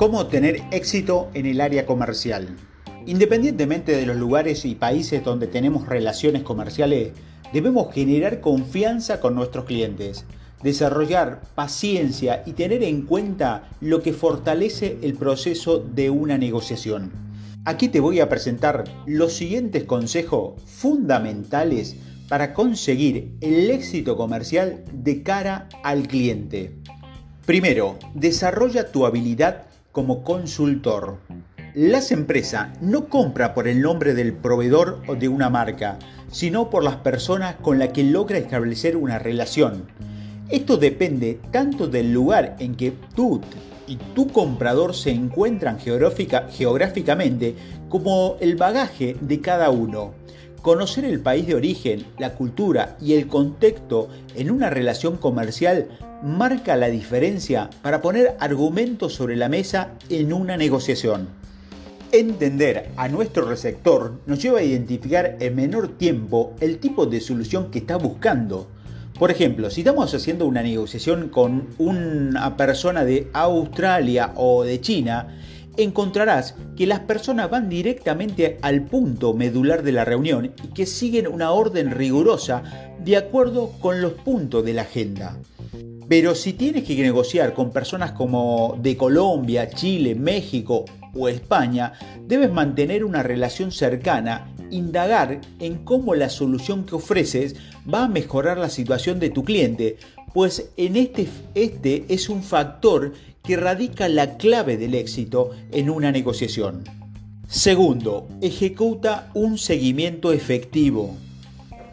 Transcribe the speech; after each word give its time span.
¿Cómo 0.00 0.28
tener 0.28 0.62
éxito 0.70 1.28
en 1.34 1.44
el 1.44 1.60
área 1.60 1.84
comercial? 1.84 2.56
Independientemente 3.04 3.94
de 3.94 4.06
los 4.06 4.16
lugares 4.16 4.64
y 4.64 4.74
países 4.74 5.22
donde 5.22 5.46
tenemos 5.46 5.86
relaciones 5.86 6.42
comerciales, 6.42 7.12
debemos 7.52 7.92
generar 7.92 8.40
confianza 8.40 9.20
con 9.20 9.34
nuestros 9.34 9.66
clientes, 9.66 10.24
desarrollar 10.62 11.42
paciencia 11.54 12.42
y 12.46 12.52
tener 12.52 12.82
en 12.82 13.02
cuenta 13.02 13.68
lo 13.82 14.00
que 14.00 14.14
fortalece 14.14 14.96
el 15.02 15.16
proceso 15.16 15.80
de 15.80 16.08
una 16.08 16.38
negociación. 16.38 17.12
Aquí 17.66 17.88
te 17.88 18.00
voy 18.00 18.20
a 18.20 18.30
presentar 18.30 18.84
los 19.04 19.34
siguientes 19.34 19.84
consejos 19.84 20.62
fundamentales 20.64 21.96
para 22.26 22.54
conseguir 22.54 23.36
el 23.42 23.70
éxito 23.70 24.16
comercial 24.16 24.82
de 24.94 25.22
cara 25.22 25.68
al 25.84 26.08
cliente. 26.08 26.78
Primero, 27.44 27.98
desarrolla 28.14 28.92
tu 28.92 29.04
habilidad 29.04 29.66
como 29.92 30.22
consultor. 30.22 31.18
Las 31.74 32.10
empresas 32.10 32.80
no 32.80 33.08
compran 33.08 33.54
por 33.54 33.68
el 33.68 33.80
nombre 33.80 34.14
del 34.14 34.32
proveedor 34.32 35.02
o 35.06 35.14
de 35.14 35.28
una 35.28 35.50
marca, 35.50 35.98
sino 36.30 36.70
por 36.70 36.82
las 36.82 36.96
personas 36.96 37.56
con 37.56 37.78
las 37.78 37.90
que 37.90 38.02
logra 38.02 38.38
establecer 38.38 38.96
una 38.96 39.18
relación. 39.18 39.86
Esto 40.48 40.76
depende 40.76 41.38
tanto 41.52 41.86
del 41.86 42.12
lugar 42.12 42.56
en 42.58 42.74
que 42.74 42.92
tú 43.14 43.40
y 43.86 43.96
tu 44.14 44.28
comprador 44.28 44.94
se 44.94 45.10
encuentran 45.10 45.78
geográficamente 45.78 47.54
como 47.88 48.36
el 48.40 48.56
bagaje 48.56 49.16
de 49.20 49.40
cada 49.40 49.70
uno. 49.70 50.14
Conocer 50.62 51.06
el 51.06 51.20
país 51.20 51.46
de 51.46 51.54
origen, 51.54 52.04
la 52.18 52.34
cultura 52.34 52.98
y 53.00 53.14
el 53.14 53.28
contexto 53.28 54.08
en 54.34 54.50
una 54.50 54.68
relación 54.68 55.16
comercial 55.16 55.88
marca 56.22 56.76
la 56.76 56.90
diferencia 56.90 57.70
para 57.80 58.02
poner 58.02 58.36
argumentos 58.40 59.14
sobre 59.14 59.36
la 59.36 59.48
mesa 59.48 59.92
en 60.10 60.34
una 60.34 60.58
negociación. 60.58 61.28
Entender 62.12 62.90
a 62.98 63.08
nuestro 63.08 63.48
receptor 63.48 64.20
nos 64.26 64.42
lleva 64.42 64.58
a 64.58 64.62
identificar 64.62 65.38
en 65.40 65.56
menor 65.56 65.96
tiempo 65.96 66.54
el 66.60 66.76
tipo 66.76 67.06
de 67.06 67.22
solución 67.22 67.70
que 67.70 67.78
está 67.78 67.96
buscando. 67.96 68.68
Por 69.18 69.30
ejemplo, 69.30 69.70
si 69.70 69.80
estamos 69.80 70.12
haciendo 70.12 70.44
una 70.46 70.62
negociación 70.62 71.30
con 71.30 71.68
una 71.78 72.58
persona 72.58 73.06
de 73.06 73.28
Australia 73.32 74.32
o 74.36 74.64
de 74.64 74.78
China, 74.82 75.28
encontrarás 75.76 76.54
que 76.76 76.86
las 76.86 77.00
personas 77.00 77.50
van 77.50 77.68
directamente 77.68 78.58
al 78.62 78.82
punto 78.82 79.34
medular 79.34 79.82
de 79.82 79.92
la 79.92 80.04
reunión 80.04 80.52
y 80.62 80.68
que 80.68 80.86
siguen 80.86 81.26
una 81.26 81.52
orden 81.52 81.90
rigurosa 81.90 82.62
de 82.98 83.16
acuerdo 83.16 83.72
con 83.80 84.00
los 84.00 84.12
puntos 84.12 84.64
de 84.64 84.74
la 84.74 84.82
agenda. 84.82 85.36
Pero 86.08 86.34
si 86.34 86.54
tienes 86.54 86.84
que 86.84 87.00
negociar 87.00 87.54
con 87.54 87.70
personas 87.70 88.12
como 88.12 88.76
de 88.82 88.96
Colombia, 88.96 89.70
Chile, 89.70 90.16
México 90.16 90.84
o 91.14 91.28
España, 91.28 91.92
debes 92.26 92.50
mantener 92.50 93.04
una 93.04 93.22
relación 93.22 93.70
cercana, 93.70 94.52
indagar 94.70 95.40
en 95.60 95.84
cómo 95.84 96.16
la 96.16 96.28
solución 96.28 96.84
que 96.84 96.96
ofreces 96.96 97.54
va 97.92 98.04
a 98.04 98.08
mejorar 98.08 98.58
la 98.58 98.70
situación 98.70 99.20
de 99.20 99.30
tu 99.30 99.44
cliente, 99.44 99.98
pues 100.34 100.70
en 100.76 100.96
este, 100.96 101.28
este 101.54 102.04
es 102.08 102.28
un 102.28 102.42
factor 102.42 103.12
radica 103.56 104.08
la 104.08 104.36
clave 104.36 104.76
del 104.76 104.94
éxito 104.94 105.50
en 105.72 105.90
una 105.90 106.12
negociación. 106.12 106.84
Segundo, 107.48 108.28
ejecuta 108.40 109.30
un 109.34 109.58
seguimiento 109.58 110.32
efectivo. 110.32 111.16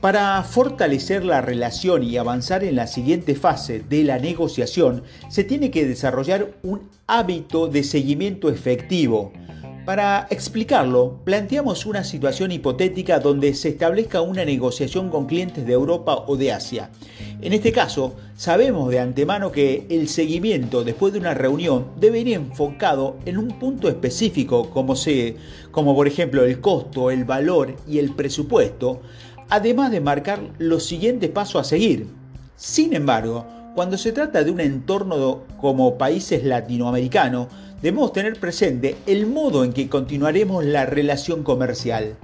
Para 0.00 0.42
fortalecer 0.42 1.24
la 1.24 1.40
relación 1.40 2.02
y 2.02 2.16
avanzar 2.18 2.62
en 2.62 2.76
la 2.76 2.86
siguiente 2.86 3.34
fase 3.34 3.80
de 3.80 4.04
la 4.04 4.18
negociación, 4.18 5.02
se 5.30 5.42
tiene 5.42 5.70
que 5.70 5.86
desarrollar 5.86 6.52
un 6.62 6.82
hábito 7.06 7.68
de 7.68 7.82
seguimiento 7.82 8.50
efectivo. 8.50 9.32
Para 9.86 10.26
explicarlo, 10.30 11.20
planteamos 11.22 11.86
una 11.86 12.02
situación 12.02 12.50
hipotética 12.50 13.20
donde 13.20 13.54
se 13.54 13.68
establezca 13.68 14.20
una 14.20 14.44
negociación 14.44 15.10
con 15.10 15.26
clientes 15.26 15.64
de 15.64 15.74
Europa 15.74 16.24
o 16.26 16.36
de 16.36 16.50
Asia. 16.50 16.90
En 17.40 17.52
este 17.52 17.70
caso, 17.70 18.16
sabemos 18.34 18.90
de 18.90 18.98
antemano 18.98 19.52
que 19.52 19.86
el 19.88 20.08
seguimiento 20.08 20.82
después 20.82 21.12
de 21.12 21.20
una 21.20 21.34
reunión 21.34 21.86
debe 22.00 22.18
ir 22.18 22.32
enfocado 22.32 23.16
en 23.26 23.38
un 23.38 23.60
punto 23.60 23.88
específico, 23.88 24.70
como, 24.70 24.96
como 25.70 25.94
por 25.94 26.08
ejemplo 26.08 26.44
el 26.44 26.60
costo, 26.60 27.12
el 27.12 27.24
valor 27.24 27.76
y 27.86 28.00
el 28.00 28.12
presupuesto, 28.12 29.02
además 29.50 29.92
de 29.92 30.00
marcar 30.00 30.40
los 30.58 30.84
siguientes 30.84 31.30
pasos 31.30 31.60
a 31.60 31.64
seguir. 31.64 32.08
Sin 32.56 32.92
embargo, 32.92 33.46
cuando 33.76 33.98
se 33.98 34.10
trata 34.10 34.42
de 34.42 34.50
un 34.50 34.58
entorno 34.58 35.44
como 35.60 35.96
países 35.96 36.42
latinoamericanos, 36.42 37.48
debemos 37.82 38.12
tener 38.12 38.38
presente 38.40 38.96
el 39.06 39.26
modo 39.26 39.64
en 39.64 39.72
que 39.72 39.88
continuaremos 39.88 40.64
la 40.64 40.86
relación 40.86 41.42
comercial. 41.42 42.16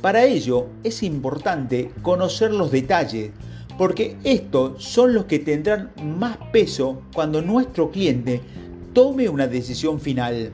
Para 0.00 0.24
ello 0.24 0.66
es 0.82 1.02
importante 1.02 1.90
conocer 2.02 2.52
los 2.52 2.70
detalles, 2.70 3.32
porque 3.76 4.16
estos 4.24 4.82
son 4.82 5.14
los 5.14 5.24
que 5.26 5.38
tendrán 5.38 5.90
más 6.02 6.38
peso 6.52 7.02
cuando 7.12 7.42
nuestro 7.42 7.90
cliente 7.90 8.40
tome 8.92 9.28
una 9.28 9.46
decisión 9.46 10.00
final. 10.00 10.52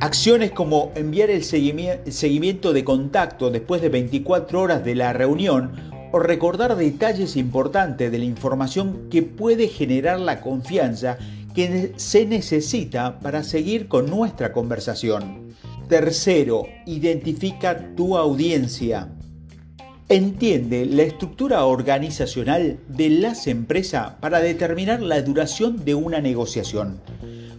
Acciones 0.00 0.50
como 0.50 0.92
enviar 0.94 1.30
el 1.30 1.42
seguimiento 1.44 2.72
de 2.72 2.84
contacto 2.84 3.50
después 3.50 3.80
de 3.82 3.88
24 3.88 4.60
horas 4.60 4.84
de 4.84 4.94
la 4.94 5.12
reunión 5.12 5.72
o 6.12 6.18
recordar 6.18 6.76
detalles 6.76 7.36
importantes 7.36 8.10
de 8.10 8.18
la 8.18 8.24
información 8.24 9.08
que 9.10 9.22
puede 9.22 9.68
generar 9.68 10.20
la 10.20 10.40
confianza 10.40 11.18
que 11.56 11.94
se 11.96 12.26
necesita 12.26 13.18
para 13.18 13.42
seguir 13.42 13.88
con 13.88 14.10
nuestra 14.10 14.52
conversación. 14.52 15.54
Tercero, 15.88 16.66
identifica 16.84 17.94
tu 17.96 18.18
audiencia. 18.18 19.08
Entiende 20.10 20.84
la 20.84 21.04
estructura 21.04 21.64
organizacional 21.64 22.78
de 22.88 23.08
las 23.08 23.46
empresas 23.46 24.12
para 24.20 24.40
determinar 24.40 25.00
la 25.00 25.22
duración 25.22 25.82
de 25.82 25.94
una 25.94 26.20
negociación. 26.20 27.00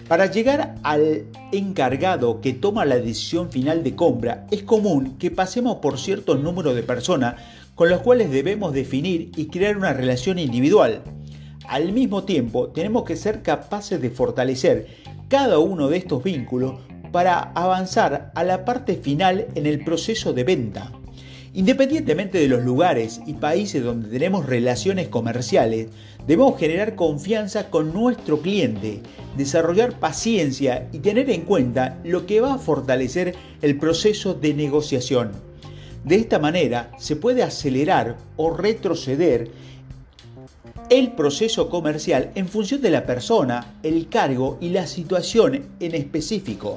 Para 0.08 0.28
llegar 0.28 0.76
al 0.84 1.26
encargado 1.52 2.40
que 2.40 2.54
toma 2.54 2.86
la 2.86 3.00
decisión 3.00 3.50
final 3.50 3.84
de 3.84 3.96
compra, 3.96 4.46
es 4.52 4.62
común 4.62 5.18
que 5.18 5.32
pasemos 5.32 5.78
por 5.78 5.98
cierto 5.98 6.36
número 6.36 6.76
de 6.76 6.84
personas 6.84 7.42
con 7.74 7.90
las 7.90 8.02
cuales 8.02 8.30
debemos 8.30 8.74
definir 8.74 9.32
y 9.36 9.48
crear 9.48 9.76
una 9.76 9.94
relación 9.94 10.38
individual. 10.38 11.02
Al 11.68 11.92
mismo 11.92 12.24
tiempo, 12.24 12.70
tenemos 12.70 13.04
que 13.04 13.18
ser 13.18 13.42
capaces 13.42 14.02
de 14.02 14.10
fortalecer 14.10 14.88
cada 15.28 15.60
uno 15.60 15.90
de 15.90 15.98
estos 15.98 16.24
vínculos 16.24 16.80
para 17.12 17.40
avanzar 17.56 18.32
a 18.36 18.44
la 18.46 18.64
parte 18.64 18.96
final 18.96 19.48
en 19.54 19.66
el 19.66 19.84
proceso 19.84 20.32
de 20.32 20.46
venta. 20.46 20.94
Independientemente 21.54 22.38
de 22.38 22.48
los 22.48 22.64
lugares 22.64 23.20
y 23.26 23.34
países 23.34 23.84
donde 23.84 24.08
tenemos 24.10 24.46
relaciones 24.46 25.10
comerciales, 25.10 25.88
debemos 26.26 26.58
generar 26.58 26.96
confianza 26.96 27.70
con 27.70 27.94
nuestro 27.94 28.42
cliente, 28.42 29.02
desarrollar 29.36 30.00
paciencia 30.00 30.88
y 30.94 31.00
tener 31.00 31.30
en 31.30 31.42
cuenta 31.42 31.98
lo 32.06 32.26
que 32.26 32.40
va 32.40 32.54
a 32.54 32.60
fortalecer 32.60 33.36
el 33.62 33.78
proceso 33.78 34.34
de 34.34 34.54
negociación. 34.54 35.32
De 36.06 36.16
esta 36.16 36.40
manera 36.40 36.92
se 36.98 37.18
puede 37.18 37.44
acelerar 37.44 38.16
o 38.38 38.56
retroceder 38.56 39.50
el 40.90 41.12
proceso 41.12 41.70
comercial 41.70 42.32
en 42.36 42.48
función 42.48 42.82
de 42.82 42.90
la 42.90 43.06
persona, 43.06 43.78
el 43.84 44.08
cargo 44.08 44.58
y 44.62 44.70
la 44.70 44.88
situación 44.88 45.66
en 45.80 45.96
específico. 45.96 46.76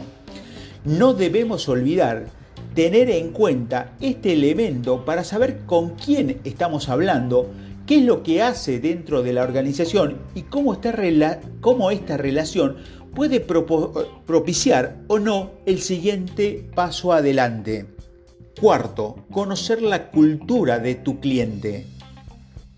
No 0.85 1.15
debemos 1.15 1.69
olvidar 1.69 2.27
tener 2.75 3.11
en 3.11 3.31
cuenta 3.31 3.93
este 4.01 4.33
elemento 4.33 5.05
para 5.05 5.25
saber 5.25 5.61
con 5.67 5.91
quién 5.91 6.41
estamos 6.45 6.89
hablando, 6.89 7.49
qué 7.87 7.99
es 7.99 8.05
lo 8.05 8.23
que 8.23 8.43
hace 8.43 8.81
dentro 8.81 9.23
de 9.23 9.33
la 9.33 9.43
organización 9.43 10.19
y 10.35 10.43
cómo 10.43 10.73
esta, 10.73 11.41
cómo 11.61 11.91
esta 11.91 12.17
relación 12.17 12.77
puede 13.15 13.41
propiciar 13.41 14.99
o 15.09 15.19
no 15.19 15.53
el 15.67 15.81
siguiente 15.81 16.69
paso 16.75 17.13
adelante. 17.13 17.87
Cuarto, 18.61 19.27
conocer 19.31 19.83
la 19.83 20.11
cultura 20.11 20.79
de 20.79 20.97
tu 20.97 21.21
cliente. 21.21 21.87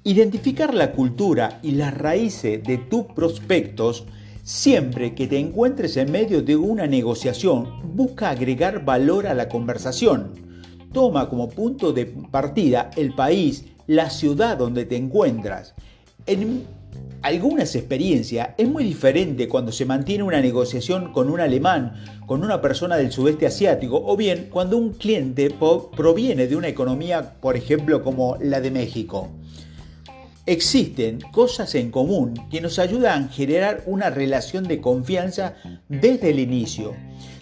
Identificar 0.04 0.74
la 0.74 0.92
cultura 0.92 1.60
y 1.62 1.72
las 1.72 1.96
raíces 1.96 2.62
de 2.64 2.78
tus 2.78 3.04
prospectos 3.06 4.04
Siempre 4.44 5.14
que 5.14 5.28
te 5.28 5.38
encuentres 5.38 5.96
en 5.96 6.10
medio 6.10 6.42
de 6.42 6.56
una 6.56 6.88
negociación, 6.88 7.94
busca 7.94 8.30
agregar 8.30 8.84
valor 8.84 9.28
a 9.28 9.34
la 9.34 9.48
conversación. 9.48 10.32
Toma 10.92 11.28
como 11.28 11.48
punto 11.48 11.92
de 11.92 12.06
partida 12.06 12.90
el 12.96 13.14
país, 13.14 13.66
la 13.86 14.10
ciudad 14.10 14.56
donde 14.56 14.84
te 14.84 14.96
encuentras. 14.96 15.74
En 16.26 16.64
algunas 17.22 17.76
experiencias 17.76 18.48
es 18.58 18.68
muy 18.68 18.82
diferente 18.82 19.46
cuando 19.46 19.70
se 19.70 19.86
mantiene 19.86 20.24
una 20.24 20.40
negociación 20.40 21.12
con 21.12 21.30
un 21.30 21.38
alemán, 21.38 21.94
con 22.26 22.42
una 22.42 22.60
persona 22.60 22.96
del 22.96 23.12
sudeste 23.12 23.46
asiático 23.46 24.02
o 24.04 24.16
bien 24.16 24.48
cuando 24.50 24.76
un 24.76 24.94
cliente 24.94 25.54
proviene 25.96 26.48
de 26.48 26.56
una 26.56 26.66
economía, 26.66 27.34
por 27.40 27.56
ejemplo, 27.56 28.02
como 28.02 28.38
la 28.40 28.60
de 28.60 28.72
México. 28.72 29.28
Existen 30.44 31.20
cosas 31.30 31.76
en 31.76 31.92
común 31.92 32.34
que 32.50 32.60
nos 32.60 32.80
ayudan 32.80 33.24
a 33.24 33.28
generar 33.28 33.84
una 33.86 34.10
relación 34.10 34.64
de 34.64 34.80
confianza 34.80 35.54
desde 35.88 36.30
el 36.30 36.40
inicio. 36.40 36.96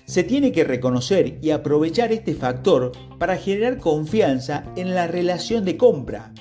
Se 0.04 0.22
tiene 0.22 0.52
que 0.52 0.64
reconocer 0.64 1.38
y 1.40 1.50
aprovechar 1.50 2.12
este 2.12 2.34
factor 2.34 2.92
para 3.18 3.38
generar 3.38 3.78
confianza 3.78 4.64
en 4.76 4.94
la 4.94 5.06
relación 5.06 5.64
de 5.64 5.78
compra. 5.78 6.34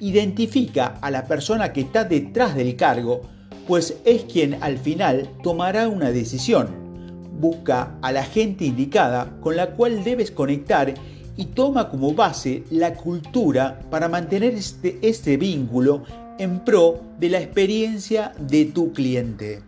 Identifica 0.00 0.86
a 1.02 1.10
la 1.10 1.26
persona 1.26 1.74
que 1.74 1.82
está 1.82 2.04
detrás 2.04 2.54
del 2.54 2.76
cargo, 2.76 3.20
pues 3.66 3.98
es 4.06 4.24
quien 4.24 4.56
al 4.62 4.78
final 4.78 5.28
tomará 5.42 5.86
una 5.86 6.12
decisión. 6.12 6.68
Busca 7.38 7.98
a 8.00 8.10
la 8.10 8.24
gente 8.24 8.64
indicada 8.64 9.36
con 9.42 9.56
la 9.56 9.72
cual 9.72 10.02
debes 10.02 10.30
conectar 10.30 10.94
y 11.36 11.46
toma 11.46 11.88
como 11.90 12.14
base 12.14 12.64
la 12.70 12.94
cultura 12.94 13.80
para 13.90 14.08
mantener 14.08 14.54
este, 14.54 14.98
este 15.02 15.36
vínculo 15.36 16.04
en 16.38 16.60
pro 16.60 17.00
de 17.18 17.30
la 17.30 17.40
experiencia 17.40 18.32
de 18.38 18.66
tu 18.66 18.92
cliente. 18.92 19.62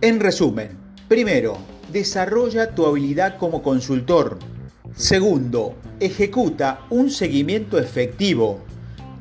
En 0.00 0.20
resumen, 0.20 0.70
primero, 1.08 1.58
desarrolla 1.92 2.74
tu 2.74 2.86
habilidad 2.86 3.36
como 3.38 3.62
consultor. 3.62 4.38
Segundo, 4.94 5.74
ejecuta 5.98 6.80
un 6.90 7.10
seguimiento 7.10 7.78
efectivo. 7.78 8.60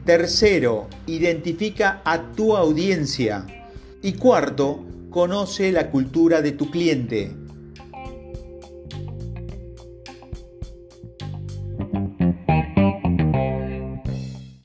Tercero, 0.06 0.88
identifica 1.06 2.02
a 2.04 2.32
tu 2.32 2.56
audiencia. 2.56 3.46
Y 4.02 4.14
cuarto, 4.14 4.84
conoce 5.10 5.72
la 5.72 5.92
cultura 5.92 6.42
de 6.42 6.52
tu 6.54 6.72
cliente. 6.72 7.36